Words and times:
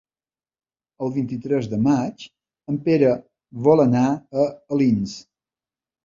El 1.07 1.11
vint-i-tres 1.17 1.67
de 1.73 1.77
maig 1.87 2.23
en 2.73 2.79
Pere 2.87 3.11
vol 3.67 3.83
anar 3.83 4.05
a 4.05 4.47
Alins. 4.77 5.13